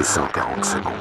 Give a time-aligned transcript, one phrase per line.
[0.00, 0.94] 240 secondes.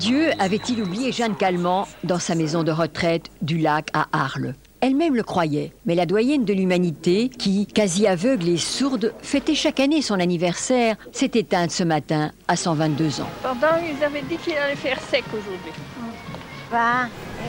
[0.00, 4.56] Dieu avait-il oublié Jeanne Calment dans sa maison de retraite du lac à Arles?
[4.80, 9.78] Elle-même le croyait, mais la doyenne de l'humanité, qui, quasi aveugle et sourde, fêtait chaque
[9.78, 13.28] année son anniversaire, s'est éteinte ce matin à 122 ans.
[13.44, 15.70] Pendant, ils avaient dit qu'il allait faire sec aujourd'hui.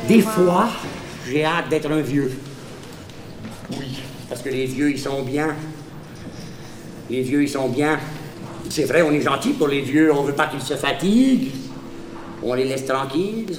[0.07, 0.70] Des fois,
[1.27, 2.31] j'ai hâte d'être un vieux.
[3.71, 3.97] Oui,
[4.34, 5.55] parce que les vieux, ils sont bien.
[7.08, 7.99] Les vieux, ils sont bien.
[8.67, 11.52] C'est vrai, on est gentil pour les vieux, on veut pas qu'ils se fatiguent.
[12.41, 13.55] On les laisse tranquilles.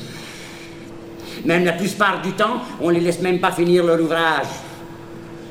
[1.45, 4.49] Même la plupart du temps, on les laisse même pas finir leur ouvrage.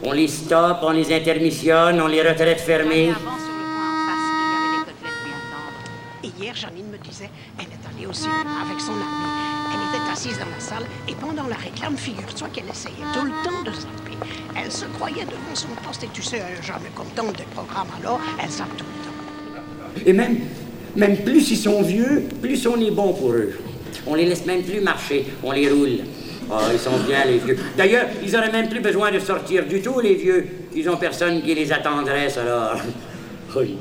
[0.03, 3.12] On les stoppe, on les intermissionne, on les retraite fermées.
[3.12, 6.35] Avant, sur le coin en face, il y avait des côtelettes bien tendres.
[6.37, 9.52] Et hier, Janine me disait, elle est allée au cinéma avec son amie.
[9.73, 13.32] Elle était assise dans la salle et pendant la réclame, figure-toi qu'elle essayait tout le
[13.44, 14.18] temps de zapper.
[14.55, 17.88] Elle se croyait devant son poste et tu sais, elle est jamais contente des programmes
[17.99, 20.05] alors, elle zappe tout le temps.
[20.05, 20.38] Et même,
[20.96, 23.54] même plus ils sont vieux, plus on est bon pour eux.
[24.05, 25.99] On les laisse même plus marcher, on les roule.
[26.52, 27.58] Ah, ils sont bien les vieux.
[27.77, 30.48] D'ailleurs, ils auraient même plus besoin de sortir du tout, les vieux.
[30.76, 32.76] Ils ont personne qui les attendrait, alors.
[33.55, 33.77] Oui.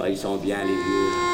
[0.00, 1.32] Ah, ils sont bien les vieux.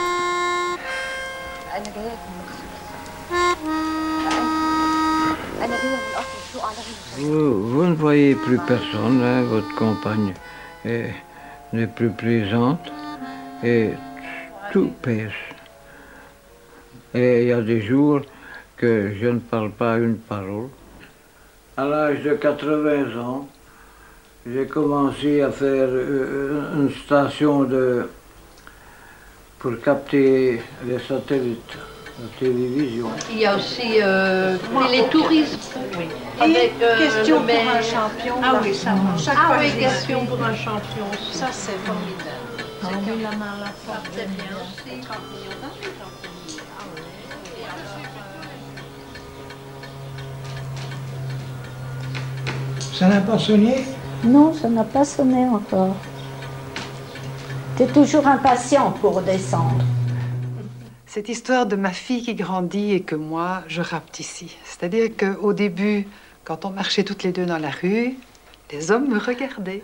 [7.17, 10.33] Vous, ne voyez plus personne, hein, votre compagne
[10.85, 11.13] est-
[11.73, 12.91] n'est plus plaisante
[13.65, 13.91] et
[14.73, 15.53] tout pêche.
[17.15, 18.21] Et il y a des jours
[18.77, 20.69] que je ne parle pas une parole.
[21.77, 23.49] À l'âge de 80 ans,
[24.47, 28.09] j'ai commencé à faire euh, une station de,
[29.59, 31.77] pour capter les satellites,
[32.21, 33.07] la télévision.
[33.31, 34.57] Il y a aussi euh,
[34.91, 35.77] les touristes.
[36.41, 38.35] Avec euh, question pour un champion.
[38.43, 38.61] Ah là.
[38.63, 39.25] oui, ça marche.
[39.25, 41.07] Chaque Ah fois oui, question pour un champion.
[41.33, 42.49] Ça, c'est formidable.
[42.85, 44.09] On met la main à la porte.
[44.15, 45.03] C'est bien aussi.
[52.95, 53.85] Ça n'a pas sonné?
[54.25, 55.95] Non, ça n'a pas sonné encore.
[57.77, 59.85] Tu es toujours impatient pour descendre.
[61.09, 64.59] Cette histoire de ma fille qui grandit et que moi, je rapte ici.
[64.63, 66.07] C'est-à-dire qu'au début,
[66.45, 68.15] quand on marchait toutes les deux dans la rue,
[68.71, 69.83] les hommes me regardaient.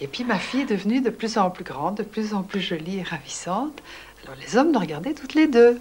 [0.00, 2.60] Et puis ma fille est devenue de plus en plus grande, de plus en plus
[2.60, 3.82] jolie et ravissante.
[4.22, 5.80] Alors les hommes nous regardaient toutes les deux.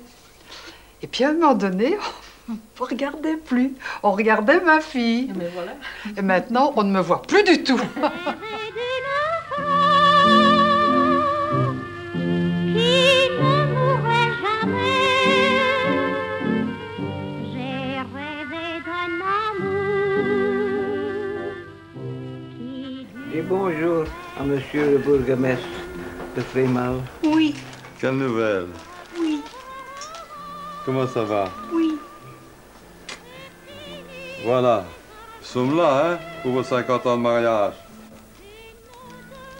[1.03, 1.95] Et puis à un moment donné,
[2.49, 3.75] on ne regardait plus.
[4.01, 5.31] On regardait ma fille.
[5.35, 5.73] Mais voilà.
[6.17, 7.79] Et maintenant, on ne me voit plus du tout.
[23.47, 24.05] Bonjour
[24.39, 25.65] à monsieur le bourgmestre
[26.35, 26.95] de Frémal.
[27.23, 27.55] Oui,
[27.99, 28.67] Quelle nouvelle?
[29.19, 29.41] Oui,
[30.85, 31.49] Comment ça va?
[31.73, 31.97] Oui.
[34.43, 34.85] Voilà.
[35.39, 37.73] Nous sommes là, hein, pour vos 50 ans de mariage.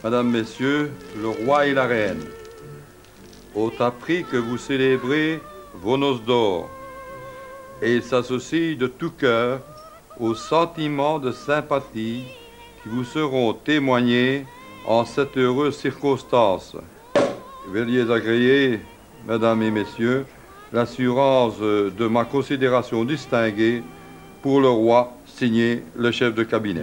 [0.04, 2.24] Madame, Messieurs, le roi et la reine
[3.56, 5.42] ont appris que vous célébrez
[5.74, 6.70] vos noces d'or.
[7.82, 9.60] Et ils s'associent de tout cœur
[10.20, 12.24] aux sentiments de sympathie
[12.84, 14.46] qui vous seront témoignés
[14.86, 16.76] en cette heureuse circonstance.
[17.68, 18.80] Veuillez agréer,
[19.28, 20.26] Mesdames et Messieurs,
[20.74, 23.84] l'assurance de ma considération distinguée
[24.42, 26.82] pour le roi, signé le chef de cabinet.